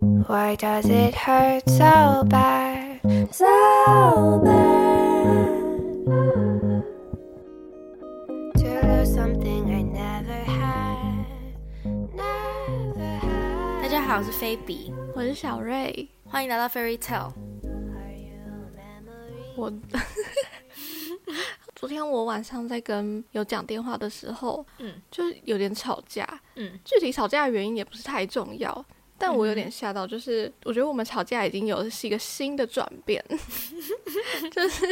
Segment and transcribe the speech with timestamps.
[0.00, 3.00] Why does it hurt so bad?
[3.32, 6.04] So bad.
[8.54, 11.26] To lose something I never had.
[12.14, 13.82] Never had.
[13.82, 17.32] 大家好，我是菲比，我是小瑞，欢迎来到 Fairy Tale。
[19.56, 19.72] 我
[21.74, 26.24] 昨天我晚上在跟有讲电话的时候，嗯就是有点吵架，
[26.54, 28.84] 嗯具体吵架的原因也不是太重要，
[29.18, 33.22] 但我有嗯点吓到，就是我觉得我们吵架已经有是一个新的转变，
[34.52, 34.86] 就是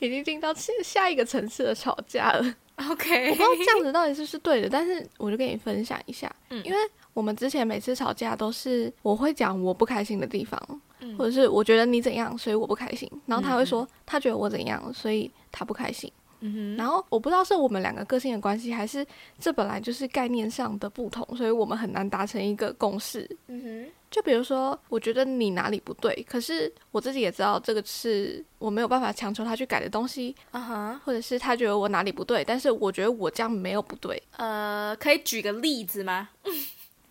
[0.00, 2.54] 已经进到下下一个层次的吵架了。
[2.90, 6.78] OK，我不知道这样子 到底是不是对的，但是我就跟你分享一下，嗯因为
[7.14, 10.60] 我们之前每次吵架都是我会讲我不开心的地方，
[11.00, 16.10] 嗯或者是我觉得你怎样，所以我不开心，然后他会嗯说他觉得我怎样，所以他不开心。
[16.44, 19.06] 嗯然后我不知道是我们两个个性的关系，还是
[19.38, 23.20] 这本来就是概念上的不同，所以我们很难达成一个共识。
[23.46, 34.22] 嗯哼，嗯就比如说，我觉得你哪里不对，可是我自己也知道这个是我没有办法强求他去改的东西，哼，啊哈，或者是他觉得我哪里不对，但是我觉得我这样没有不对。
[34.36, 36.28] 呃，可以举个例子吗？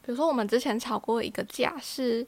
[0.04, 2.26] 比如说，我们之前吵过一个架，是，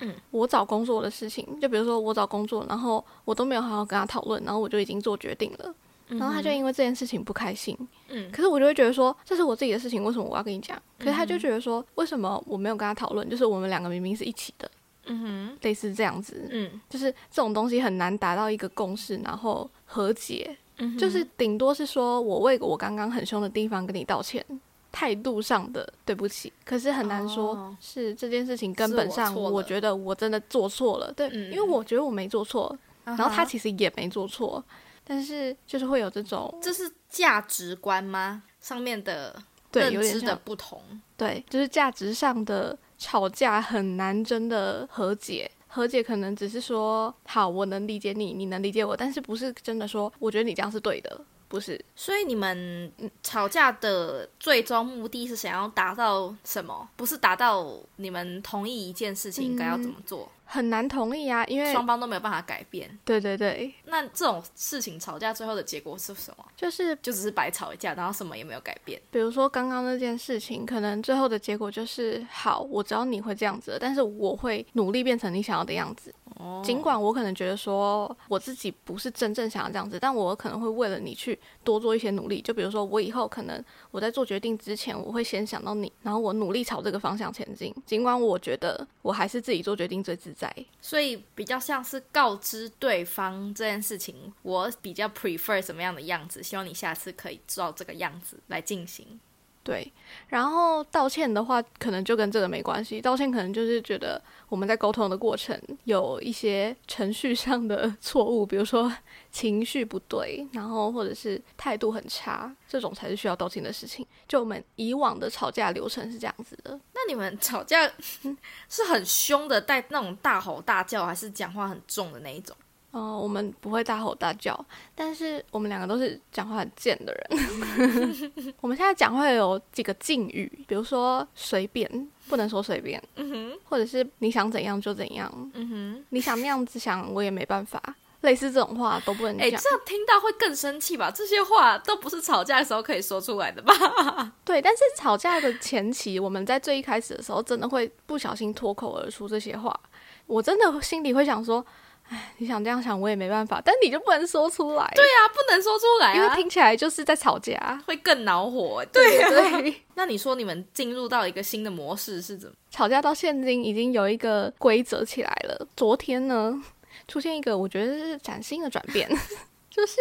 [0.00, 1.60] 嗯我找工作的事情。
[1.60, 5.74] 就比如说，我找工作，然后我都没有好好跟他讨论，然后我就已经做决定了，
[6.08, 7.76] 然后他就因为这件事情不开心。
[8.08, 10.80] 嗯可是我就会觉得说，这是我自己的事情，为什么我要跟你讲？
[10.98, 13.28] 可是他就觉得说，为什么我没有跟他讨论？
[13.28, 14.70] 就是我们两个明明是一起的，
[15.06, 20.56] 嗯哼，类似这样子，嗯就是这种东西很难达到一个共识，然后和解。
[20.78, 24.44] 嗯哼，就是顶多是说我为我刚刚很凶的地方跟你道歉，
[24.92, 34.62] 态度上的对不起，可是很难说哦是这件事情根本上，我觉得我真的做错了，对，嗯因为我觉得我没做错，然然后他其实也没做错，
[35.06, 38.42] 但是就是会有这种这是价值观吗？
[38.60, 39.40] 上面的
[39.70, 40.82] 对认知的有点像不同。
[41.16, 45.50] 对，就是价值上的吵架很难真的和解。
[45.68, 51.82] 和解可能只是说，好，我能理解你，你能理解我，但是不是真的说，我觉得你这样是对的，不是。
[51.94, 56.88] 所以你们嗯吵架的最终目的是想要达到什么？
[56.96, 62.98] 不是达到你们同意一件事情应该要怎么做，很难同意啊，因为双方都没有办法改变。
[63.04, 66.44] 对对对，那这种事情吵架最后的结果是什么？
[66.56, 69.00] 就是就只是白吵一架，然后什么也没有改变。
[69.10, 76.14] 比如说刚刚那件事情，可能最后的结果就是好，我知道你会这样子，但是我会努力变成你想要的样子。
[76.36, 82.40] 哦尽管我可能觉得说我自己不是真正想要这样子，但我可能会为了你去多做一些努力。
[82.40, 87.74] 就比如说我以后可能我在做决定之前，我会先想到你，然后我努力朝这个方向前进。
[87.84, 90.52] 尽管我觉得我还是自己做决定最自在。
[90.80, 99.18] 所以比较像是告知对方这件事情，我比较 prefer 什么样的样子，希望你下次可以照这个样子来进行。
[99.66, 99.92] 对，
[100.28, 103.00] 然后道歉的话，可能就跟这个没关系。
[103.00, 108.90] 道歉可能就是觉得我们在沟通的过程有一些程序上的错误，比如说
[109.32, 114.06] 情绪不对，然后或者是态度很差，这种才是需要道歉的事情。
[114.28, 117.90] 就我们以往的吵架流程是这样子的，那你们吵架
[118.70, 122.56] 是很凶的，带那种大吼大叫，还是讲话很重的那一种？
[122.92, 124.58] 呃，我们不会大吼大叫，
[124.94, 128.52] 但是我们两个都是讲话很贱的人。
[128.60, 136.04] 我们现在讲话有几个禁语，比如说随便，不能说随便，嗯哼，或者是你想怎样就怎样，嗯哼。
[136.10, 137.82] 你想那样子想，我也没办法。
[138.22, 139.60] 类似这种话都不能讲哎、讲。
[139.60, 141.10] 这样听到会更生气吧？
[141.14, 143.74] 这些话都不是吵架的时候可以说出来的吧？
[144.42, 149.78] 对，但是吵架的前期，我们在最一开始的时候，真的会不小心脱口而出这些话。
[150.26, 151.64] 我真的心里会想说，
[152.08, 153.60] 哎，你想这样想，我也没办法。
[153.64, 157.82] 但你就不能说出来，对啊，不能说出来啊，因为听起来就是在吵架。
[157.86, 158.84] 会更恼火。
[158.92, 162.54] 对啊，对， 那你说你们进入到一个新的模式是怎么？
[162.70, 165.66] 吵架到现今已经有一个规则起来了。
[165.76, 166.62] 昨天呢，
[167.08, 169.08] 出现一个我觉得是崭新的转变，
[169.70, 169.96] 就是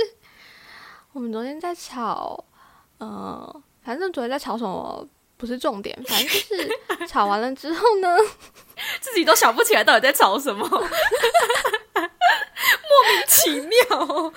[1.14, 2.44] 我们昨天在吵，
[3.00, 8.16] 呃，反正昨天在吵什么不是重点，反正就是吵完了之后呢，
[9.02, 10.68] 自己都想不起来到底在吵什么，
[12.82, 14.34] 莫名其妙。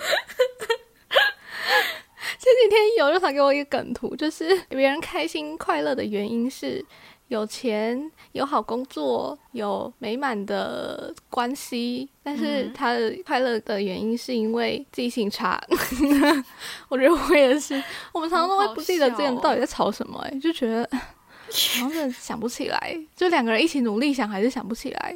[2.37, 6.83] 前几天有人传给我一个梗图，就是别人开心快乐的原因是
[7.27, 15.61] 有钱、有好工作、有美满的关系，但是嗯他的快乐的原因是因为记性差。
[16.87, 17.81] 我觉得我也是，
[18.13, 20.99] 我们常常都会不记得之前到底在吵什么、哎，就觉得好
[21.49, 25.15] 像真的想不起来，就两个人一起努力想，还是想不起来。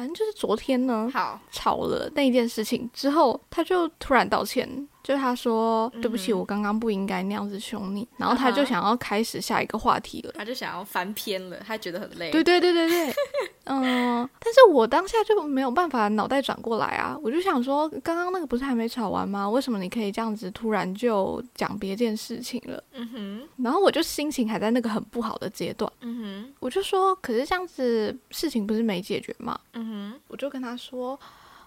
[0.00, 4.66] 反正就是昨天呢，好，吵了那一件事情之后，他就突然道歉，
[5.02, 10.32] 就他说、对不起，我刚刚不应该那样子凶你，然后他就想要开始下一个话题了。
[10.38, 12.30] 他就想要翻篇了，他觉得很累。
[12.30, 13.14] 对对对对对，
[13.70, 19.48] 嗯、 但是我当下就没有办法脑袋转过来啊，我就想说，刚刚那个不是还没吵完吗？
[19.48, 22.82] 为什么你可以这样子突然就讲别件事情了？
[22.92, 29.58] 嗯哼，然后我就心情还在那个很不好的阶段，嗯哼我就说，可是这样子事情不是没解决吗？
[29.74, 31.18] 嗯哼，我就跟他说，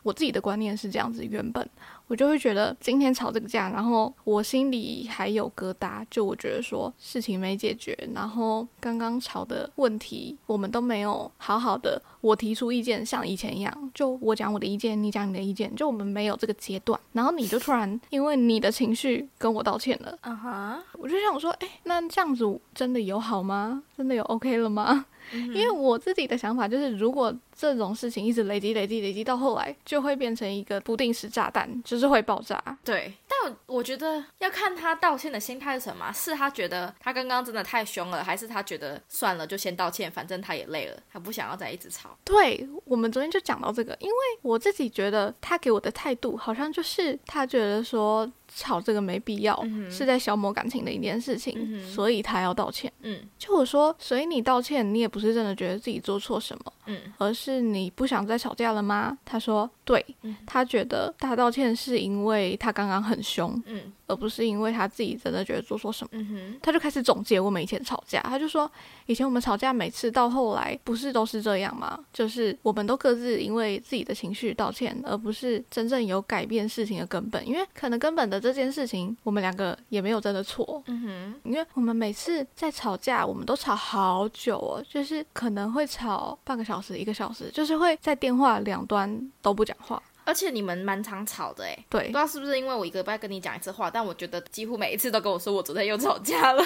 [0.04, 1.68] 我自己的观念是这样子，原本
[2.08, 22.46] 我就会觉得今天吵这个架，然后我心里还有疙瘩，就我觉得说事情没解决，然后刚刚吵的问题我们都没有好好的，我提出意见像以前一样，就我讲我的意见，你讲你的意见，就我们没有这个阶段，然后你就突然因为你的情绪跟我道歉了，啊哈，我就想说，哎，那这样子
[22.76, 23.82] 真的有好吗？
[23.96, 25.06] 真的有 OK 了吗？
[25.31, 32.62] 因为我自己的想法就是，如果这种事情一直累积、累积、累积到后来，就会变成一个不定时炸弹，就是会爆炸。
[32.84, 42.18] 对，但我我觉得要看他道歉的心态是什么啊，是他觉得他刚刚真的太凶了，还是他觉得算了就先道歉，反正他也累了，他不想要再一直吵。
[42.24, 52.92] 对我们昨天就讲到这个，因为我自己觉得他给我的态度好像就是他觉得说吵这个没必要，嗯是在消磨感情的一件事情，嗯所以他要道歉。
[53.02, 59.18] 嗯就我说，所以你道歉，你也不是真的觉得自己做错什么，嗯而是你不想再吵架了吗？
[59.26, 63.82] 他说，对，嗯他觉得他道歉是因为他刚刚很凶，嗯
[64.13, 66.10] 而不是因为他自己真的觉得做错什么。
[66.13, 68.71] 嗯哼，他就开始总结我们以前吵架，他就说，
[69.07, 72.00] 以前我们吵架每次到后来不是都是这样吗？
[72.13, 77.45] 就是我们都各自因为自己的情绪道歉，而不是真正有改变事情的根本。
[77.48, 90.01] 因为可能根本的这件事情，我们两个也没有真的错，嗯哼，因为我们每次在吵架，我们都吵好久哦，就是可能会吵半个小时、一个小时，就是会在电话两端都不讲话。
[90.25, 91.78] 而且你们蛮常吵的哎。
[91.90, 96.66] 不对知道是不是因为我一个礼拜跟你讲一次话，但我觉得几乎每一次都跟我说我昨天又吵架了。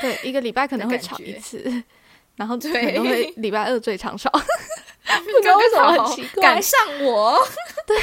[0.00, 1.62] 对， 一个礼拜可能会吵一次，
[2.36, 4.38] 然后可对能会礼拜二最常吵，不
[5.32, 6.62] 不知道为什么很奇怪赶。
[6.62, 7.38] 上我。
[7.86, 7.96] 对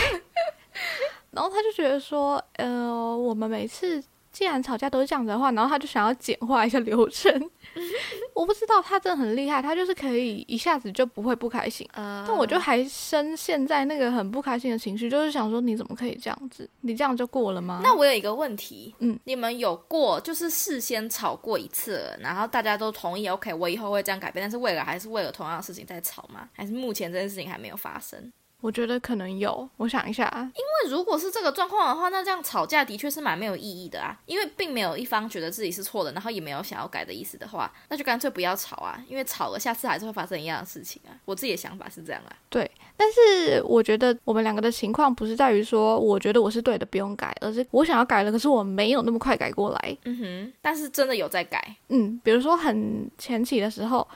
[1.32, 4.04] 然后他就觉得说，呃，我们每次
[4.34, 7.32] 既然吵架都是这样子的话，然后他就想要简化一下流程。
[8.34, 11.88] 我不知道他真的很厉害，他就是可以一下子就不会不开心。
[11.94, 16.68] 呃但我就还深陷在那个很不开心的情绪，就是想说你怎么可以这样子？
[16.82, 17.80] 你这样就过了吗？
[17.84, 26.50] 那我有一个问题，嗯，你们有过就是事先吵过一次，然后大家都同意，OK，我以后会这样改变，但是未来还是为了同样的事情在吵吗？
[26.54, 28.32] 还是目前这件事情还没有发生？
[28.64, 41.12] 我觉得可能有，我想一下啊，那如果是这个状况的话，那这样吵架的确是蛮没有意义的啊，因为并没有一方觉得自己是错的，然后也没有想要改的意思的话，那就干脆不要吵啊，因为吵了下次还是会发生一样的事情啊。
[41.26, 42.32] 我自己的想法是这样啊。
[42.50, 49.98] 对但是我觉得我们两个的情况不是在于说，我觉得我是对的，不用改，而是我想要改了，可是我没有那么快改过来。
[50.06, 51.76] 嗯哼，但是真的有在改。
[51.90, 54.08] 嗯，比如说很前期的时候，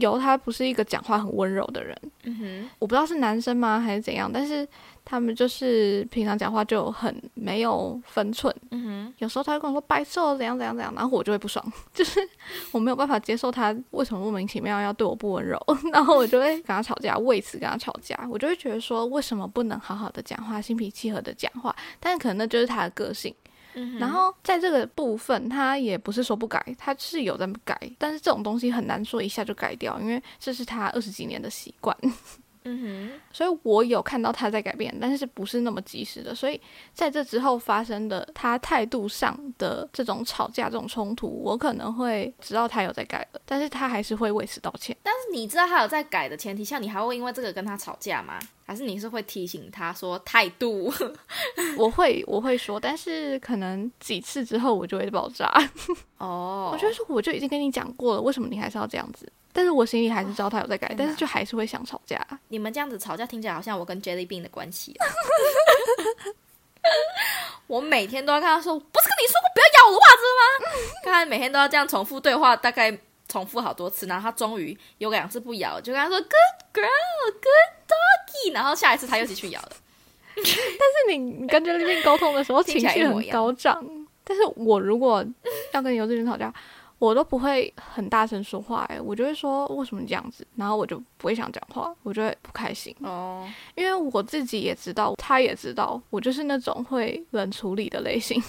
[0.00, 4.66] 有他不是一个讲话很温柔的人，嗯哼，我不知道是男生吗还是怎样，但是
[5.04, 8.54] 他们就是平常讲话就很没有分寸。
[8.70, 11.64] 嗯哼，有时候他会跟我说白瘦怎样怎样怎样，然后我就会不爽，
[11.94, 12.20] 就是
[12.72, 15.58] 我没有办法接受他为什么莫名其妙要对我不温柔，
[15.92, 23.34] 然后我就会跟他吵架，为此跟他吵架，我就会觉得说为什么不能好好的讲话，心平气和的讲话，但是可能那就是他的个性。
[23.74, 31.96] 嗯然后在这个部分，他也不是说不改，他是有在改，但是这种东西很难说一下就改掉，因为这是他二十几年的习惯。
[32.66, 36.34] 嗯哼 所以我有看到他在改变，但是不是那么及时的。
[36.34, 36.58] 所以
[36.94, 44.96] 在这之后发生的他态度上的这种吵架、这种冲突，我可能会知道他有在改了，但是他还是会为此道歉。
[45.02, 48.38] 但是你知道他有在改的前提下，你还会因为这个跟他吵架吗？
[48.66, 50.92] 还是你是会提醒他说态度？
[51.76, 55.52] 我会我会说，但是可能几次之后我就会爆炸。
[56.18, 59.30] 哦，我就会说，我就已经跟你讲过了，为什么你还是要这样子？
[59.52, 62.20] 但是我心里还是知道他有在改，但是就还是会想吵架。
[62.48, 65.06] 你们这样子吵架听起来好像我跟 Jelly Bean 的关系、啊。
[67.66, 70.42] 我每天都要跟他说，不是跟你说过不要咬我的袜子吗？
[71.04, 72.90] 看他每天都要这样重复对话，大概
[73.34, 76.30] 重复好多次，然后他终于有两次不咬，就跟他说 Good
[76.72, 79.72] girl, good doggy，然后下一次他又继续咬了。
[80.36, 83.84] 但是你你跟 Jelly 沟通的时候 听情绪很高涨，
[84.22, 85.24] 但是我如果
[85.72, 86.54] 要跟尤志军吵架，
[87.00, 98.40] 我都不会很大声说话、欸，我就会说为什么你这样子，然后我就不会想讲话，我就会不开心，哦，因为我自己也知道，他也知道，我就是那种会冷处理的类型，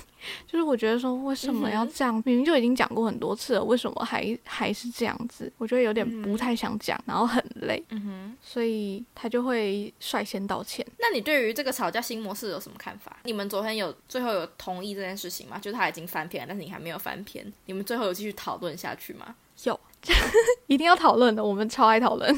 [0.48, 8.38] 就是我觉得说为什么要这样，明明就已经讲过很多次了，为什么还还是这样子，我觉得有点嗯不太想讲，然后很累，嗯哼。
[8.42, 10.86] 所以他就会率先道歉。
[11.00, 13.18] 那你对于这个吵架新模式有什么看法？
[13.24, 15.58] 你们昨天有最后有同意这件事情吗？
[15.60, 19.36] 就是他已经翻篇了，但是你还没有翻篇，你们最后有继续讨论下去吗？
[19.64, 19.80] 有，
[20.68, 22.36] 一定要讨论的，我们超爱讨论。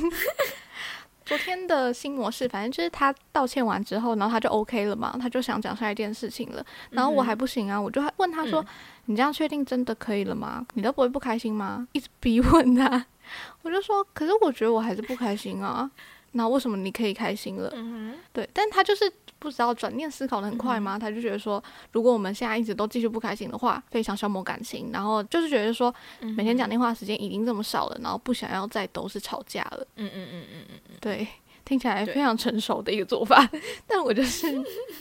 [1.27, 6.65] 昨天的新模式，反正就是他道歉完之后，然后他就 OK 了嘛，他就想讲下一件事情了。
[6.91, 8.65] 然后我还不行啊，我就还问他说
[9.05, 10.65] ：“你这样确定真的可以了吗？
[10.75, 13.05] 你都不会不开心吗？”一直逼问他，
[13.61, 15.89] 我就说：“可是我觉得我还是不开心啊。
[16.31, 25.93] 那为什么你可以开心了？”嗯对，但他就是不知道转念思考的很快嗯嘛，他就觉得说，如果我们现在一直都继续不开心的话，非常消磨感情，然后就是觉得说，
[26.35, 29.85] 每天讲电话时间已经这么少了，然后不想要再都是吵架了。
[29.95, 31.27] 嗯嗯嗯嗯嗯嗯，对，
[31.65, 33.47] 听起来非常成熟的一个做法，
[33.87, 34.51] 但我就是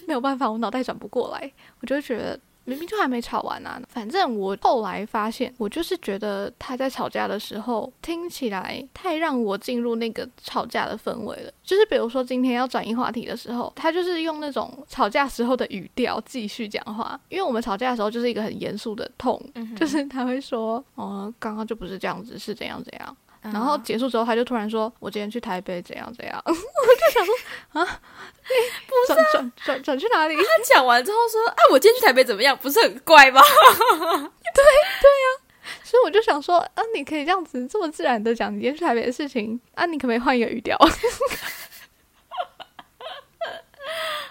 [0.06, 2.38] 没有办法，我脑袋转不过来，我就觉得。
[2.66, 3.80] 明明就还没吵完啊！
[3.88, 11.52] 反正我后来发现，我就是觉得他在吵架的时候听起来太让我进入那个吵架的氛围了。
[11.62, 17.18] 就是比如说今天要转移话题的时候，他就是用那种吵架时候的语调继续讲话。
[17.28, 19.40] 因为我们吵架的时候就是一个很严肃的痛，
[19.76, 23.16] 就是他会说：“哦，刚刚就不是这样子，是怎样怎样。”
[23.52, 26.40] 然后啊结束之后，他就突然说：“我今天去台北，怎样怎样。
[26.46, 26.56] ”我就
[27.12, 27.34] 想说
[27.72, 28.00] 啊，
[28.86, 30.36] 不是转转转转去哪里？
[30.36, 30.42] 他
[30.74, 32.56] 讲完之后说：“啊，我今天去台北怎么样？
[32.56, 33.40] 不是很怪吗
[33.80, 35.42] 对对呀
[35.82, 40.76] 所以我就想说啊，你可以这样子这么自然的讲你今天去台北的事情啊，你可不可以换一个语调？？”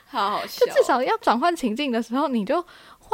[0.07, 2.65] 好好笑就，至少要转换情境的时候，你就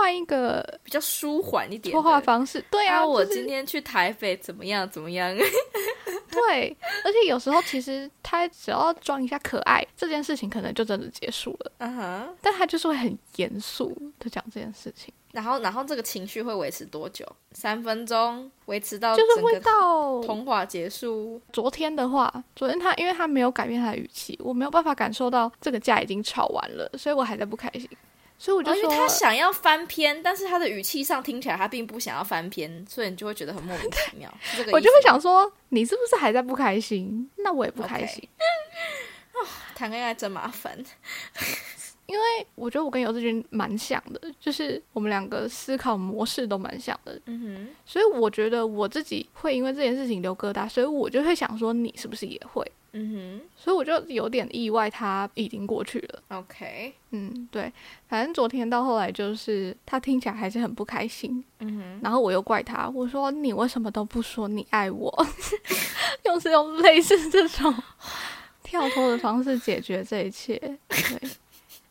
[0.01, 2.19] 换一个比较舒缓一点说话。
[2.19, 2.63] 方式。
[2.71, 4.89] 对啊，啊，我就是今天去台北怎么样？
[4.89, 5.31] 怎么样？
[6.31, 11.71] 对，而且有时候其实他只要装一下可爱，这件事情可能就真的结束了。
[11.79, 12.35] 嗯哼。
[12.41, 17.25] 但他就是会很严肃的讲这件事情，然后，然后这个情绪会维持多久？
[17.51, 21.39] 三分钟，维持到就是会到通话结束。
[21.51, 27.87] 昨天的话，昨天他因为他没有改变他的语气，我没有办法感受到这个架已经吵完了，所以我还在不开心。
[28.41, 34.33] 所以我就哦，因说，为他想要翻篇，但是他的语气上听起来他并不想要翻篇，所以你就会觉得很莫名其妙。
[34.73, 37.29] 我就会想说，你是不是还在不开心？
[37.37, 38.27] 那我也不开心
[39.75, 40.83] 谈恋爱真麻烦。
[42.11, 52.69] 因为我觉得我跟尤志军蛮像的，就是我们两个思考模式都蛮像的，嗯哼所以我觉得我自己会因为这件事情留疙瘩，所以我就会想说，你是不是也会？
[52.93, 56.21] 嗯哼，嗯所以我就有点意外，他已经过去了。
[56.27, 57.71] ，OK，嗯，对，
[58.09, 65.25] 反正昨天到后来就是他听起来还是很不开心，嗯哼，然后我又怪他，我说你为什么都不说你爱我？
[66.25, 67.73] 又是用类似这种
[68.61, 70.57] 跳脱的方式解决这一切，
[70.89, 71.29] 对，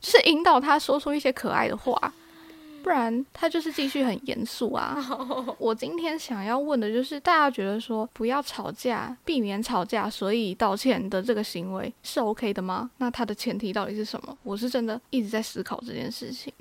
[0.01, 2.13] 就是引导他说出一些可爱的话，
[2.83, 4.97] 不然他就是继续很严肃啊。
[5.59, 12.91] 我今天想要问的就是，大家觉得说不要吵架，避免吵架，所以道歉的这个行为是 OK 的吗？
[12.97, 14.37] 那它的前提到底是什么？
[14.43, 16.53] 我是真的一直在思考这件事情。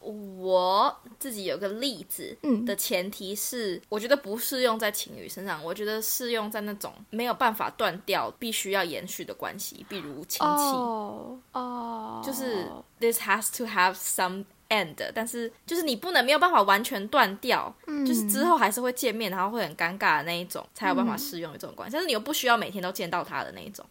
[0.00, 10.44] 我自己有个例子，嗯的前提是，我觉得不适用在情侣身上，我觉得适用在那种没有办法断掉、必须要延续的关系，比如亲戚。
[10.46, 12.66] 哦哦，就是
[13.00, 21.92] this has to have some end，但是就是你不能没有办法完全断掉，嗯就是之后还是会见面，然后会很尴尬的那一种，才有办法适用于这种关系。
[21.94, 23.84] 但是你又不需要每天都见到他的那一种，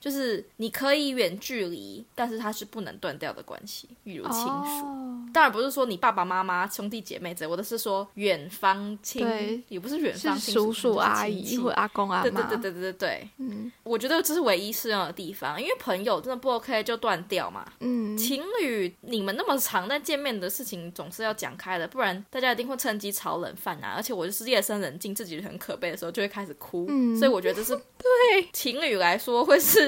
[0.00, 4.86] 就是你可以远距离，但是它是不能断掉的关系，比如亲属。
[4.86, 5.04] 哦。
[5.32, 12.92] 当然不是说你爸爸妈妈、兄弟姐妹之类，我的是说远方亲，也不是远方亲是叔叔就是阿姨或阿公阿妈，对对对对对对。
[12.98, 13.70] 对，嗯。
[13.82, 17.64] 我觉得这是唯一适用的地方，因为朋友真的不 OK 就断掉嘛。
[17.80, 23.92] 嗯，情侣你们那么常在见面的事情总是要讲开的，不然大家一定会趁机炒冷饭啊。
[23.96, 27.16] 而且我就是夜深人静，自己很可悲的时候就会开始哭，嗯。
[27.16, 28.48] 所以我觉得这是 对。
[28.52, 29.87] 情侣来说会是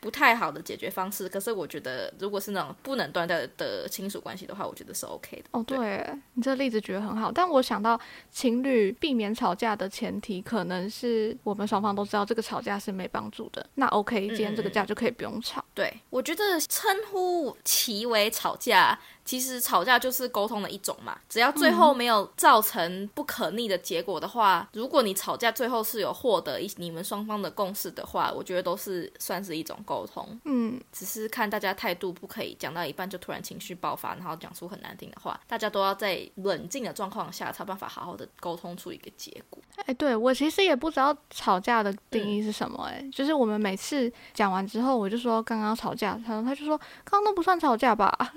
[0.00, 1.28] 不太好的解决方式。
[1.28, 5.44] 可是我觉得如果是那种不能断掉的亲属关系的话，我觉得是 OK 的。
[5.52, 7.98] 哦，对你这个例子举得很好，但我想到
[8.30, 13.64] 情侣避免吵架的前提，可能是我们双方都知道这个吵架是没帮助的。
[13.74, 15.64] 那 OK，今天这个架就可以不用吵。
[15.74, 21.18] 对，我觉得称呼其为吵架，其实吵架就是沟通的一种嘛。
[21.28, 30.38] 只要最后没有造成不可逆的结果的话，如果你吵架最后是有获得一你们双方的共识的话，我觉得都是算是一种沟通。
[30.44, 35.40] 嗯，只是看大家态度，不可以讲到一半就突然情绪爆发，然后讲出很难听的话。
[35.46, 39.62] 大家都要在冷静的状况下，才有办法好好的沟通出一个结果。
[39.86, 48.14] 哎，对我其实也不知道吵架的定义是什么、哎、就是我们每次讲完之后，我就说刚刚吵架，他他就说刚刚都不算吵架吧？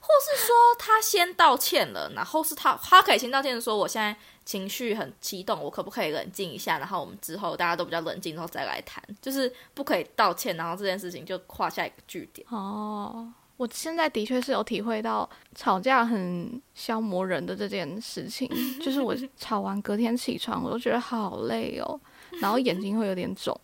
[0.00, 4.16] 或是说他先道歉了，然后是他他可以先道歉说我现在
[4.48, 6.78] 情绪很激动，我可不可以冷静一下？
[6.78, 12.46] 然后我们之后大家都比较冷静，之后再来谈，就是不可以道歉，然后这件事情就画下一个句点。
[12.50, 18.48] 哦，我现在的确是有体会到吵架很消磨人的这件事情，
[18.80, 22.00] 就是我吵完隔天起床，我都觉得好累哦。
[22.40, 23.54] 然后眼睛会有点肿，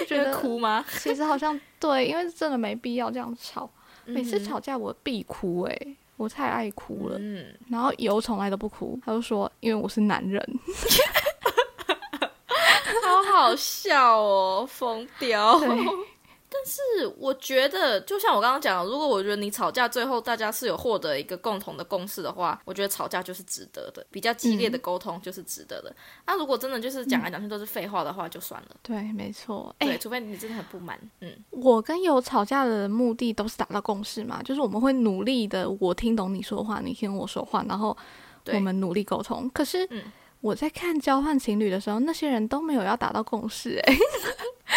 [0.00, 0.84] 就 觉得哭吗？
[0.98, 3.70] 其实好像对，因为真的没必要这样吵。
[4.06, 7.16] 每次嗯吵架我必哭诶、我太爱哭了。
[7.18, 10.46] 嗯，然后油从来都不哭，他就说因为我是男人。
[13.02, 15.58] 好好笑哦，疯掉。
[16.50, 25.94] 对但是我觉得，就像我刚刚讲的，如果我觉得你吵架最后大家是有获得一个共同的共识的话，我觉得吵架就是值得的，比较激烈的沟通就是值得的。
[26.26, 28.76] 那、如果真的就是讲来讲去都是废话的话，就算了。
[28.82, 29.74] 对，没错。
[29.78, 31.00] 哎、对，除非你真的很不满。
[31.20, 37.96] 嗯，我跟有吵架的目的都是达到共识嘛，就是我们会努力的，我听懂你说话，你听我说话，然后
[38.52, 39.48] 我们努力沟通。
[39.50, 40.02] 可是嗯
[40.42, 43.94] 我在看交换情侣的时候，那些人都没有要达到共识、哎，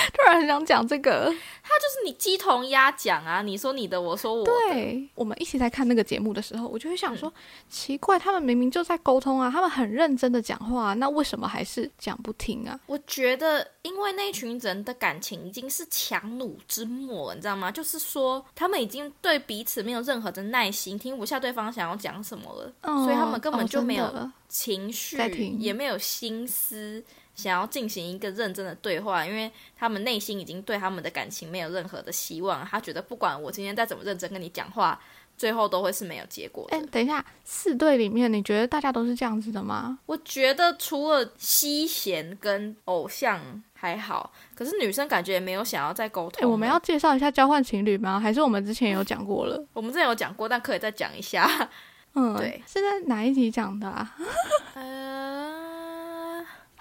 [0.14, 1.34] 突然很想讲这个。
[1.66, 4.52] 他就是你鸡同鸭讲啊，你说你的，我说我的。
[4.52, 7.34] 对，我们一起在看那个节目的时候，我就会想说，嗯
[7.70, 12.78] 奇怪，他们明明就在沟通啊，他们很认真的讲话、啊，那为什么还是讲不听啊？
[12.86, 17.72] 我觉得，因为那群人的感情已经是强弩之末，你知道吗？
[17.72, 25.18] 就是说，他们已经对彼此没有任何的耐心，听不下对方想要讲什么了，哦所以他们根本哦就没有情绪
[25.58, 27.04] 也没有心思
[27.36, 35.00] 想要进行一个认真的对话，因为他们内心已经对他们的感情没有任何的希望，他觉得不管我今天再怎么认真跟你讲话，
[35.36, 36.78] 最后都会是没有结果的。
[36.78, 39.98] 哎、等一下，四对里面，你觉得大家都是这样子的吗？
[40.06, 43.42] 我觉得除了西贤跟偶像
[43.74, 46.50] 还好，可是女生感觉也没有想要再沟哎、通了。
[46.50, 48.20] 我们要介绍一下交换情侣吗？
[48.20, 49.66] 还是我们之前有讲过了？
[49.74, 51.70] 我们之前有讲过，但可以再讲一下。
[52.16, 54.16] 嗯，对，是在哪一集讲的啊？
[54.76, 55.53] 呃，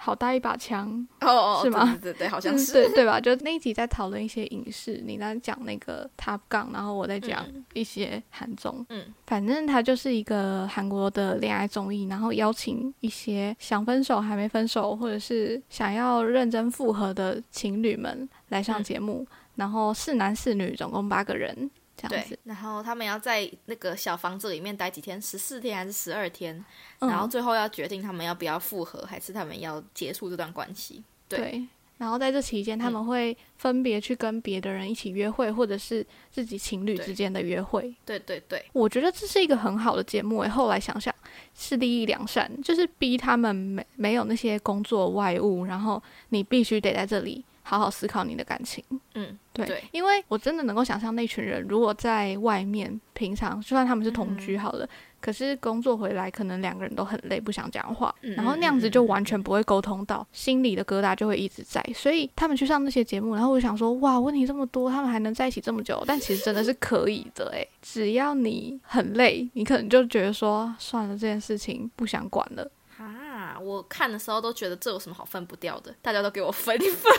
[0.03, 2.73] 好大一把枪，哦哦，是吗对对对对，好像嗯是。
[2.73, 3.19] 对对吧？
[3.23, 8.85] 就那一集在讨论一些影视，你在讲那个 Top Gun，然后我在讲嗯一些韩综。
[8.89, 21.71] 嗯，反正它就是一个韩国的恋爱综艺，然后邀请一些想分手还没分手，或者是想要认真复合的情侣们来上嗯节目，然后四男四女，总共八个人
[22.07, 26.55] 这样子对。，然后他们要在那个小房子里面待几天，十四天还是十二天？
[26.99, 31.03] 嗯然后最后要决定他们要不要复合，还是他们要结束这段关系。
[31.27, 31.67] 对对。
[31.99, 37.95] 然后在这期间，他们会分别去跟别的人一起约会，或者是自己情侣之间的约会。
[38.03, 40.49] 对对对，我觉得这是一个很好的节目诶。
[40.49, 41.13] 后来想想，
[41.55, 48.83] 是利益良善，就是逼他们没没有那些工作外务，然后你必须得在这里好好思考你的感情。
[49.15, 54.87] 嗯，对，对因为我真的能够想象那群人如果在外面平常，就算他们是同居好了，
[55.21, 61.83] 可是工作回来可能两个人都很累，不想讲话，嗯然后那样子就完全不会沟通到，心里的疙瘩就会一直在。
[61.95, 72.69] 所以他们去上那些节目，然后我想说，哇，问题这么多，他们还能在一起这么久，但其实真的是可以的诶，只要你很累，你可能就觉得说，算了，这件事情不想管了。
[72.97, 77.11] 啊，我看的时候都觉得这有什么好分不掉的，大家都给我分一分。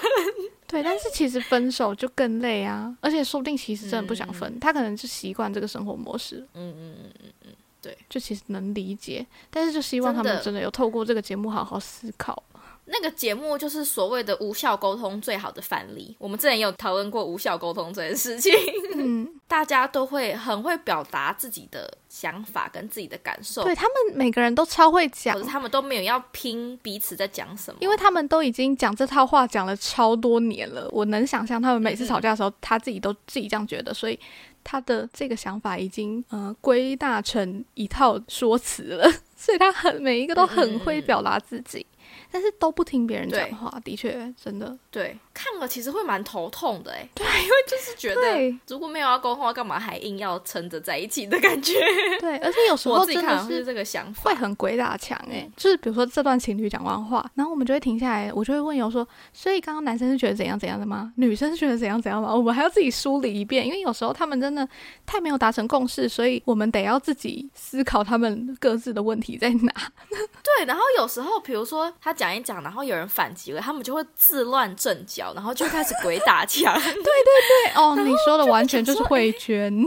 [0.67, 12.43] 对，但是其实分手就更累啊，而且说不定其实真的不想分，他可能就习惯这个生活模式，嗯嗯嗯嗯嗯，对就其实能理解，但是就希望他们真的真的有透过这个节目好好思考。
[12.87, 16.15] 那个节目就是所谓的无效沟通最好的范例。
[16.19, 18.53] 我们之前也有讨论过无效沟通这件事情，
[18.97, 30.89] 嗯， 大家都会很会表达自己的想法跟自己的感受，对他们每个人都超会讲可是，他们都没有要拼彼此在讲什么，因为他们都已经讲这套话讲了超多年了。
[30.93, 34.19] 我能想象他们每次吵架的时候，他自己都自己这样觉得，所以
[34.63, 39.11] 他的这个想法已经呃归纳成一套说辞了，
[39.45, 41.85] 所以他很每一个都很会表达自己。
[42.31, 51.75] 但是都不听别人讲话，的确，真的对看了其实会蛮头痛的哎，对， 因为就是觉得如果没有要沟通，干嘛还硬要撑着在一起的感觉？
[52.21, 61.13] 对，而且有时候我自己真的是看是这个想法会，很鬼打墙哎、嗯就是比如说这段情侣讲完话，然后我们就会停下来，我就会问友说，所以刚刚男生是觉得怎样怎样的吗？
[61.17, 62.35] 女生是觉得怎样怎样吗？
[62.35, 64.69] 我们还要自己梳理一遍，因为有时候他们真的
[65.07, 69.73] 太没有达成共识，所以我们得要自己思考他们各自的问题在哪。
[70.11, 76.73] 对，然后有时候比如说他讲一讲，然后有人反击了，他们就会自乱阵脚，然后就开始鬼打墙。
[76.81, 79.73] 对对对哦，你说的完全就是慧娟，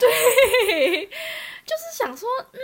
[0.00, 2.58] 就是想说，嗯，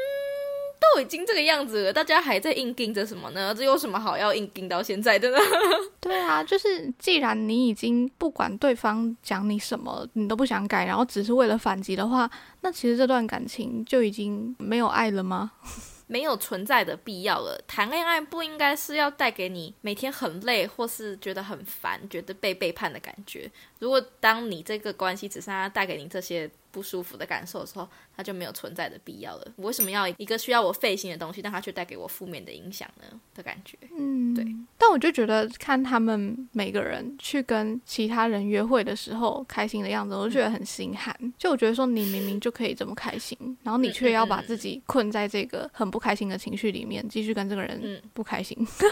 [0.81, 3.55] 都已经这个样子了，大家还在硬盯着什么呢？
[3.55, 5.39] 这有什么好要硬盯到现在的呢？
[6.01, 12.29] 对啊，就是既然你已经不管对方讲你什么，你都不想改，然后只是为了反击的话，
[12.63, 15.53] 那其实这段感情就已经没有爱了吗？
[16.07, 17.61] 没有存在的必要了。
[17.67, 23.51] 谈恋爱不应该是要带给你每天很累，或是觉得很烦，觉得被背叛的感觉。
[23.79, 29.49] 如果当你这个关系只剩下带给你这些不舒服的感受的时候，它就没有存在的必要了。
[29.57, 33.19] 我为什么要一个需要我费心的东西，但它却带给我负面的影响呢？
[33.35, 33.79] 的感觉。
[33.97, 34.45] 嗯，对。
[34.77, 41.17] 但我就觉得看他们每个人去跟其他人约会的时候开心的样子，我就觉得很心寒。
[41.39, 48.55] 就我觉得说，你明明就可以这么开心，然后你却要把自己困在这个很不开心的情绪里面，继续跟这个人嗯不开心。
[48.69, 48.85] 就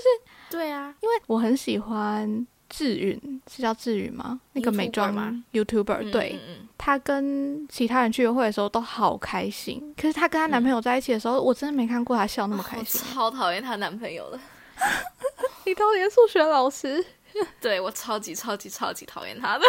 [0.00, 0.06] 是
[0.48, 4.40] 对啊，因为我很喜欢志云，是叫志云吗？
[4.52, 6.32] 那个美妆吗 YouTuber，、对。
[6.34, 13.00] 嗯嗯她跟其他人去约会的时候都好开心，可是她跟她男朋友在一起的时候，我真的没看过她笑那么开我心。
[13.12, 14.38] 超讨厌她男朋友的，
[15.66, 17.04] 你讨厌数学老师？
[17.60, 19.64] 对我超级超级超级讨厌他的。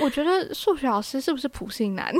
[0.00, 2.12] 我觉得数学老师是不是普信男？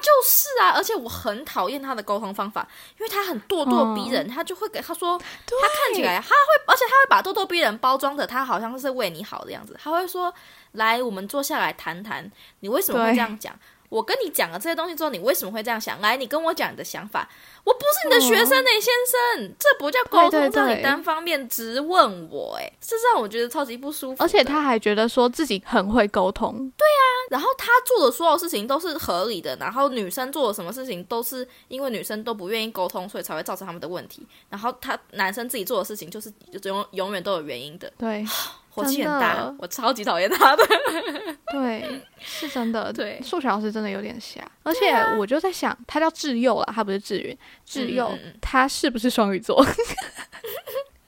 [0.00, 2.66] 他就是啊，而且我很讨厌他的沟通方法，
[2.98, 9.76] 因为他很咄咄逼人，他就会给他说，他看起来他会，而且他会把咄咄逼人包装的，他好像是为你好的样子。
[9.82, 10.32] 他会说
[10.72, 13.54] ：“来，我们坐下来谈谈，你为什么会这样讲？
[13.90, 16.00] 我跟你讲了这些东西之后，你为什么会这样想？
[16.00, 17.28] 来，你跟我讲你的想法。
[17.62, 24.22] 我不是你的学生呢、先生，这不叫沟通，这让你单方面质问我、哎，这让我觉得超级不舒服。
[24.22, 34.26] 而且他还觉得说自己很会沟通，对啊然后他做的所有事情都是合理的，然后女生做的什么事情都是因为女生都不愿意沟通，所以才会造成他们的问题。
[34.48, 38.24] 然后他男生自己做的事情就是就永永远都有原因的，对
[38.70, 40.64] 火气很真大，我超级讨厌他的。
[41.52, 42.92] 对，是真的。
[42.92, 49.62] 对数学老师真的有点瞎，而且我就在想，他叫智佑啦，他不是智云，智佑他是不是双鱼座？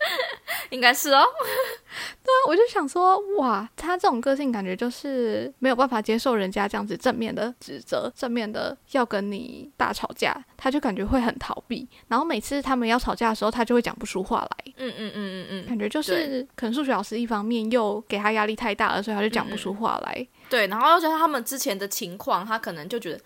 [0.71, 1.23] 应该是哦，
[2.25, 11.87] 对啊我就想说，哇，他这种个性感觉就是没有办法接受人家这样子正面的指责，正面的要跟你大吵架，他就感觉会很逃避。
[12.09, 20.27] 然后每次他们要吵架的时候，他就会讲不出话来，嗯嗯嗯嗯嗯，感觉就是可能数学老师一方面又给他压力太大了，所以他就讲不出话来。
[20.49, 20.67] 对。
[20.69, 23.21] 然后又觉得他们之前的情况，他可能就觉得。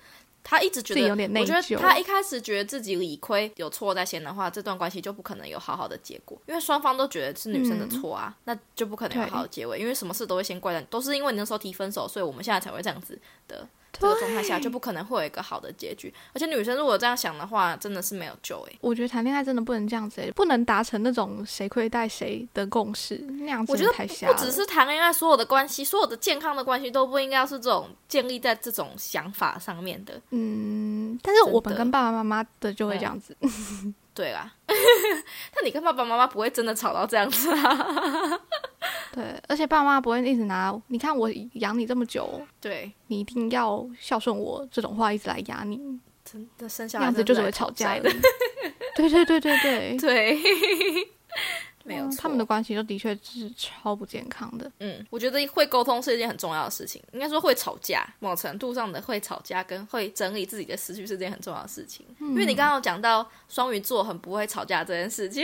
[0.48, 9.30] 他一直觉得，有点内我觉得他一开始觉得自己理亏有错在先的话，这段关系就不可能有好好的结果，因为双方都觉得是女生的错啊，那就不可能有对。
[9.30, 13.66] 好的结尾，因为什么事都会先怪在，都是因为你那时候提分手，所以我们现在才会这样子的
[14.00, 16.12] 这个状态下，就不可能会有一个好的结局。
[16.32, 24.32] 而且女生如果这样想的话，真的是没有救欸诶、我觉得谈恋爱真的不能这样子、欸，不能达成那种谁亏待谁的共识，那样子我觉得太瞎了。
[24.32, 30.20] 不只是谈恋爱，所有的关系，所有的健康的关系都不应该是这种建立在这种想法上面的。
[30.30, 33.36] 嗯，但是我们跟爸爸妈妈的就会这样子。
[34.16, 34.50] 对啦，
[35.54, 38.40] 但你跟爸爸妈妈不会真的吵到这样子啊？
[39.12, 45.78] 对，而且爸妈不会一直拿“你看我养你这么久，对，你一定要孝顺我”这种话一直来压你，
[46.24, 48.10] 真的生下那来样子就只会吵架的。。
[48.96, 50.38] 对对对对对，对，
[51.86, 54.70] 没有他们的关系都的确是超不健康的。
[54.80, 57.00] 嗯，我觉得会沟通是一件很重要的事情。
[57.12, 62.04] 应该说会吵架，某程度上的会吵架跟会整理自己的思绪是件很重要的事情。
[62.18, 65.42] 因为你刚刚有讲到双鱼座很不会吵架这件事情，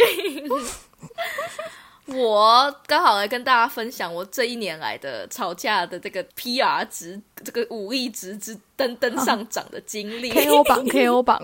[2.06, 10.32] 我刚好来跟大家分享我这一年来的吵架的这个 PR 值，这个武力值之登登上涨的经历。
[10.32, 11.40] KO 榜 KO 榜，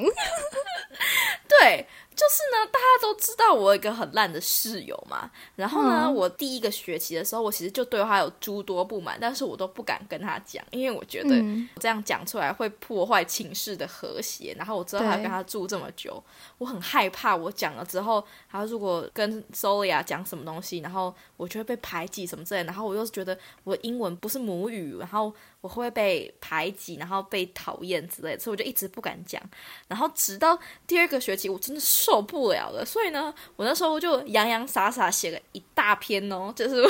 [1.48, 1.86] 对，
[2.18, 5.30] 就是呢，大家都知道我有一个很烂的室友嘛。
[5.54, 14.52] 然后呢，嗯我第一个学期的时候，我其实就对他有诸多不满，但是我都不敢跟他讲，因为我觉得嗯，这样讲出来会破坏寝室的和谐。
[14.58, 16.20] 然后我知道他对跟他住这么久，
[16.58, 22.64] 我很害怕，我讲了之后，他如果跟 Solia 讲什么东西，然后我就会被排挤什么之类的。
[22.64, 29.40] 然后我又觉得我英文不是母语，然后我会被排挤，然后被讨厌之类的，所以我就一直不敢讲。
[29.86, 36.82] 然后直到第二个学期，我真的受不了了，所以呢，我那时候就洋洋洒洒写了一大篇哦，就是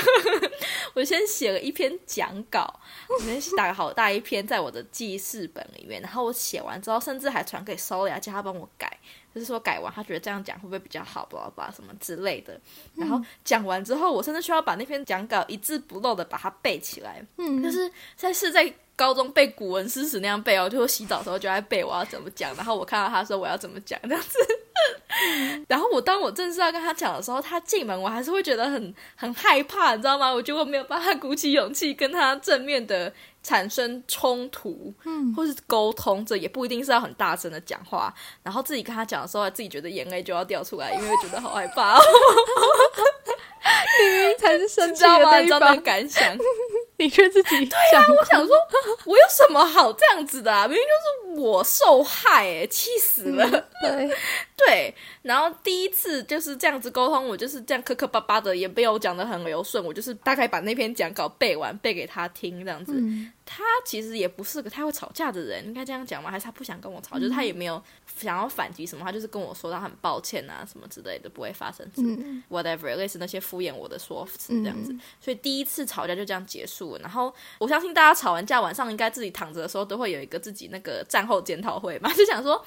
[0.95, 2.73] 我先写了一篇讲稿，
[3.09, 8.99] 我先打了好大一篇在我的记事本里面，然后我写完之后，甚至还传给 Solia 叫他帮我改。
[9.35, 12.59] 就是说改完，他觉得这样讲会不会比较好，巴拉巴拉什么之类的。
[12.95, 17.25] 然后讲完之后，我甚至需要把那篇讲稿一字不漏的把它背起来。
[17.37, 24.39] 嗯，就是在是在高中背古文诗词那样背哦，就洗澡的时候就在背我要怎么讲，然后我看到他说我要怎么讲这样子。
[25.67, 30.33] 然后我当我正式要跟他讲的时候，他进门我还是会觉得很很害怕，你知道吗？
[30.33, 33.13] 我觉得我没有办法鼓起勇气跟他正面的
[33.49, 38.15] 产生冲突，嗯，或是沟通，这也不一定是要很大声的讲话。
[38.43, 42.03] 然后自己跟他讲的时候，自己觉得眼泪就要掉出来，因为觉得好害怕、 哦，
[44.03, 45.03] 明明才是生气？
[45.03, 46.37] 的那一你知道那个方，感想？
[46.99, 48.55] 你却自己对啊我想说，
[49.05, 50.67] 我有什么好这样子的啊？
[50.67, 53.49] 明明就是我受害、欸，气死了。
[53.81, 54.11] 对，
[54.67, 62.95] 对，然后第一次就是这样子沟通，我就是这样磕磕巴巴的，也没有讲的很流顺，我就是大概把那篇讲稿背完，背给他听这样子。
[62.97, 66.31] 嗯他其实也不是个太会吵架的人，应该这样讲吗？
[66.31, 67.83] 还是他不想跟我吵，就是他也没有
[68.19, 74.93] 想要反击什么，他就是跟我说他很抱歉啊什么之类的，不会发生什么嗯 whatever，类似那些敷衍我的说辞这样子。
[74.93, 76.99] 嗯所以第一次吵架就这样结束了。
[77.01, 82.63] 然后我相信大家吵完架晚上应该自己躺着的时候都会有一个自己那个战后检讨会嘛， 就想说，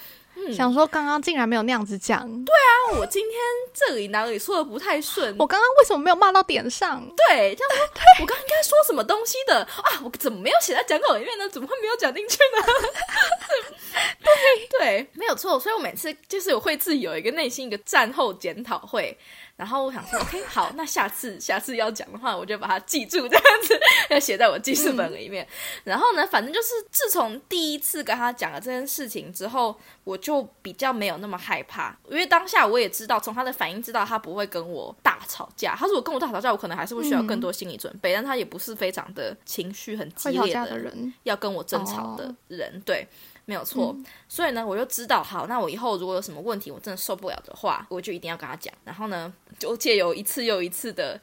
[0.55, 3.39] 想说刚刚竟然没有那样子讲，对，啊我今天
[3.73, 5.35] 这里哪里说的不太顺？
[5.37, 7.05] 我刚刚为什么没有骂到点上？
[7.29, 7.85] 对，这样说，
[8.21, 10.01] 我刚刚应该说什么东西的啊？
[10.03, 11.47] 我怎么没有写在讲稿里面呢？
[11.49, 12.65] 怎么会没有讲进去呢？
[14.23, 15.59] 对 对，没有错。
[15.59, 19.17] 所以我每次就是我会自己有一个内心一个战后检讨会，
[19.61, 25.47] 然后我想说，OK，好，那下次下次要讲的话，我就把它记住，这样子 要写在我记事本里面。
[25.83, 35.75] 然后呢，反正就是自从第一次跟他讲了这件事情之后，我就比较没有那么害怕，因为当下我也知道，从他的反应知道他不会跟我大吵架。
[35.75, 43.07] 他如果跟我大吵架，我可能还是会需要更多心理准备，但他也不是非常的情绪很激烈的人，要跟我争吵的哦人，对，
[43.45, 43.95] 没有错。
[44.27, 48.73] 所以呢，我就知道，好，那我以后如果有什么问题，我真的受不了的话，我就一定要跟他讲。
[48.83, 51.19] 然后呢，就借由一次又一次的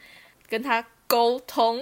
[0.48, 1.80] 跟他沟通，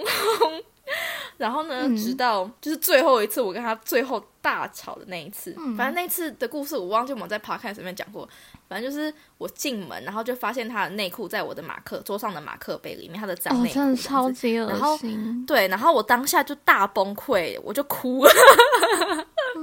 [1.37, 8.27] 然后呢，嗯直到就是最后一次，我跟他最后大吵的那一次，嗯反正那一次的故事我忘记我们在 podcast 里面讲过。
[8.69, 15.45] 反正就是我进门，然后就发现他的内裤在我的马克桌上的马克杯里面，他的脏哦内，裤、真的超级然后恶心。
[15.45, 18.31] 对，然后我当下就大崩溃，我就哭了，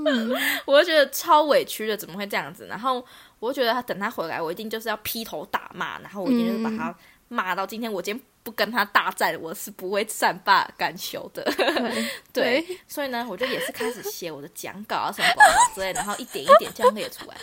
[0.07, 0.35] 嗯，
[0.67, 2.67] 我就觉得超委屈的，怎么会这样子？
[2.67, 3.05] 然后
[3.39, 6.95] 我就觉得他等他回来，我一定就是要劈头大骂，然后我一定就是把他
[7.29, 11.43] 骂到今天，我今天不跟他大战，我是不会善罢甘休的。
[11.55, 12.05] 对
[12.65, 15.29] 对，所以呢，我就也是开始写我的讲稿啊什么
[15.75, 17.37] 之类的，然后一点一点这样列出来。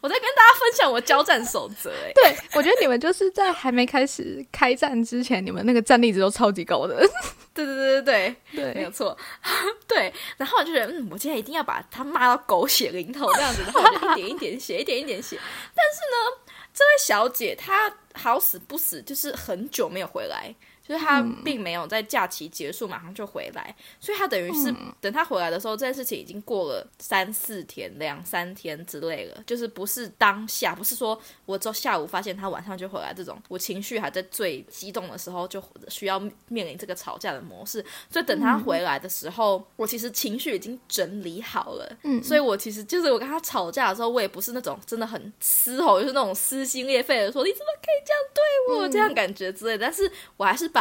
[0.00, 6.96] 我在跟大家分享我交战守则、哎，对，我觉得你们就是在还没开始开战之前，你们那个战力值都超级高的。
[7.52, 9.18] 对对对对对，没有对，错，
[9.88, 10.12] 对。
[10.36, 15.36] 然后我就觉得，嗯，我今天一定要把他骂到狗血淋头这样子，然后我就一点一点写，一点一点写。
[15.74, 20.54] 但是呢，这位小姐她好死不死，就是很久没有回来。
[20.88, 29.42] 就是他并没有在假期结束马上就回来，所以他等于是等他回来的时候，这件事情已经过了三四天、两三天之类了。
[29.46, 37.84] 就是不是当下，不是说我之后下午发现他晚上就回来这种，我情绪还在最激动的时候就需要面临这个吵架的模式。
[38.10, 41.96] 所以等他回来的时候，我其实情绪已经整理好了。
[42.04, 49.84] 嗯所以我其实就是我跟他吵架的时候，我也不是那种真的很嘶吼，就是那种撕心裂肺的说你怎么可以这样对我、这样感觉之类的。
[49.86, 50.77] 但是我还是把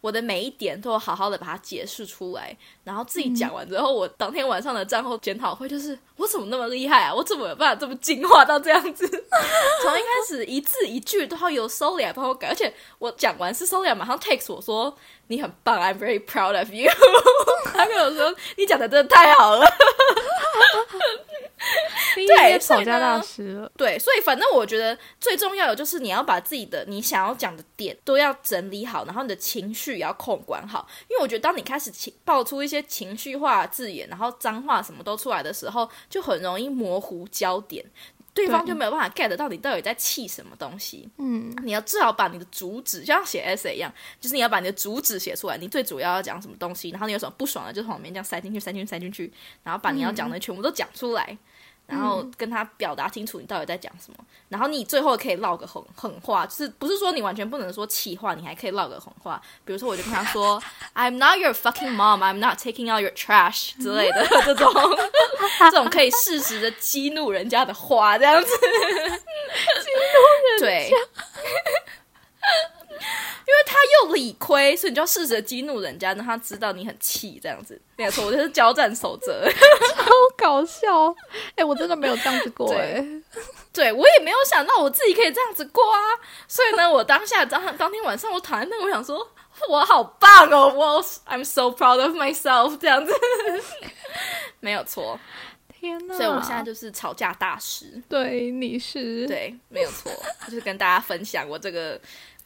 [0.00, 2.54] 我的每一点都好好的把它解释出来，
[2.84, 7.14] 然后自己讲完之后，我当天晚上的战后检讨会就是我怎么那么厉害啊？
[7.14, 9.06] 我怎么有办法这么进化到这样子？
[9.82, 14.94] 从一开始一字一句都要由 Solia 帮我改，而且我讲完是 Solia 马上 text 我说
[15.28, 16.90] 你很棒，I'm very proud of you。
[17.72, 19.64] 他跟我说你讲的真的太好了。
[22.14, 23.70] 对对所以吵架大师了。
[23.76, 30.86] 对，所以反正我觉得最重要的就是你要把自己的你想要讲的点都要整理好，然后你的情绪也要控管好。
[31.08, 37.84] 因为我觉得当你开始情爆出一些情绪化字眼，然后脏话什么都出来的时候，就很容易模糊焦点。
[38.32, 41.08] 对方就没有办法 get 到你到底在气什么东西。
[41.18, 43.88] 嗯，你要至少把你的主旨，就像写 essay 一样，
[44.20, 51.38] 就是你要把你的主旨写出来，你最主要要讲什么东西，然后你有什么不爽的，就从里面这样塞进去、塞进去、塞进去，然后把你要讲的全部都讲出来，
[51.86, 60.62] 然后跟他表达清楚你到底在讲什么，然后你最后可以唠个狠狠话，就是不是说你完全不能说气话，你还可以唠个狠话，比如说我就跟他说
[60.94, 64.72] I'm not your fucking mom, I'm not taking out your trash 之类的这种。
[65.70, 68.48] 这种可以适时的激怒人家的话，这样子。
[70.58, 71.13] 对，因为他
[74.06, 77.80] 又理亏，所以你就要试着激怒人家，让他知道你很气，这样子。
[77.96, 79.48] 没有错，我就是交战守则。
[79.96, 81.14] 好搞笑！
[81.56, 83.22] 哎、我真的没有这样子过对哎、
[83.72, 85.98] 对我也没有想到我自己可以这样子过啊，
[86.46, 89.26] 所以呢，我当下当当天晚上我躺在那，我想说，
[89.68, 93.12] 我好棒哦，我 I'm so proud of myself，这样子，
[94.60, 95.18] 没有错。
[95.80, 96.16] 天哪！
[96.16, 98.02] 所以我现在就是吵架大师。
[98.08, 100.10] 对你是，对，没有错，
[100.46, 102.00] 就是跟大家分享我这个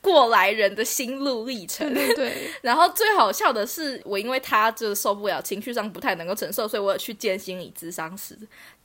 [0.08, 1.92] 过来人的心路历程。
[1.92, 8.34] 对对对， 然后最好笑的是，我因为他就是受不了，情绪上不太能够承受，所以我有去见心理咨商师。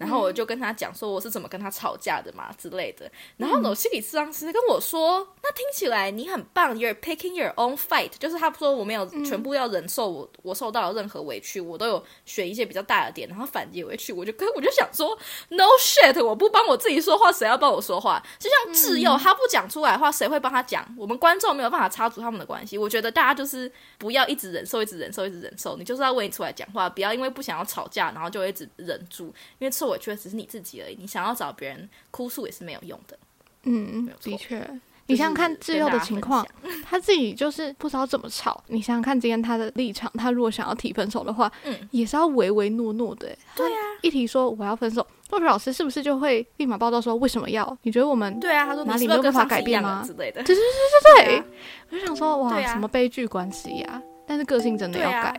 [0.03, 3.09] 然后我就跟他讲说我是怎么跟他吵架的嘛之类的。
[3.37, 14.11] 然后呢，心理治疗师跟我说，那听起来你很棒，You're picking your own fight，就是他说我没有全部要忍受我我受到的任何委屈，我都有选一些比较大的点，然后反击委屈。
[14.11, 18.21] 我就跟我就想说，No shit，我不帮我自己说话，谁要帮我说话？
[18.37, 20.85] 就像挚友，他不讲出来的话，谁会帮他讲？
[20.97, 22.77] 我们们观众没有办法插足他们的关系。
[22.77, 25.77] 我觉得大家就是不要一直忍受，一直忍受，一直忍受。
[25.77, 29.25] 你就是要为你出来讲话，不要因为不想要吵架，然后就一直忍住。
[29.59, 33.17] 因为受委屈的只是你自己而已，你想要找别人哭诉也是没有用的。
[33.63, 34.67] 嗯的确。
[35.05, 36.47] 你想想看智佑的情况，
[36.81, 38.63] 他自己就是不知道怎么吵。
[38.67, 43.27] 你想想看，今天他的立场，他如果想要提分手的话，嗯，也是要唯唯诺诺的。
[43.53, 47.77] 对啊，一提说我要分手，若雪老师是不是就会立马报道说为什么要？
[47.81, 50.41] 你觉得我们对啊，他说哪里没有办法改变吗之类的。
[50.43, 51.43] 对对对对对
[51.89, 55.37] 我就想说哇，什么悲剧关系呀、但是个性真的要改，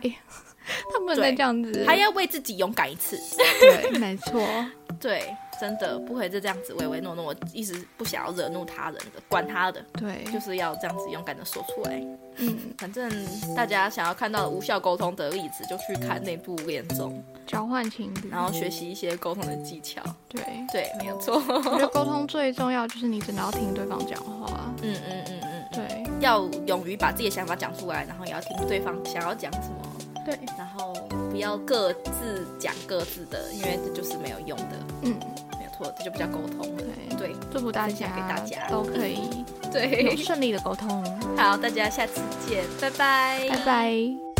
[0.91, 1.83] 他不能再这样子。
[1.85, 3.19] 还要为自己勇敢一次。
[3.59, 4.41] 对，没错，
[4.99, 12.01] 对，真的不可以就这样子唯唯诺诺，一直不想要惹怒他人的，管他的，对，就是要这样子勇敢的说出来。
[12.37, 13.09] 嗯，反正
[13.55, 20.01] 大家想要看到无效沟通的例子，就去看那部恋综，交换情侣，然后学习一些沟通的技巧。
[20.27, 20.41] 对。
[20.73, 21.35] 对，没有错。
[21.47, 29.84] 我觉得沟通最重要就是你真的要听对方讲话，嗯嗯嗯嗯，对要勇于把自己的想法讲出来，然后也要听对方想要讲什么，
[30.25, 30.93] 对，然后
[31.29, 34.75] 不要各自讲各自的，因为这就是没有用的。
[35.03, 35.15] 嗯，
[35.59, 36.83] 没有错，这就不叫沟通了。
[37.17, 39.29] 对，对祝福大家给大家都可以
[39.63, 41.03] 有对，顺利的沟通，
[41.37, 44.34] 好，大家下次见，拜拜，拜拜。